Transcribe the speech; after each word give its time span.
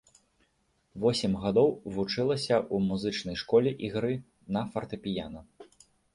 Восем 1.03 1.35
гадоў 1.43 1.69
вучылася 1.97 2.57
ў 2.73 2.75
музычнай 2.87 3.37
школе 3.43 3.75
ігры 3.91 4.13
на 4.59 4.67
фартэпіяна. 4.73 5.39